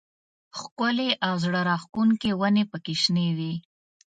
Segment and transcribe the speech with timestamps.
[0.59, 3.53] ښکلې او زړه راښکونکې ونې پکې شنې وې.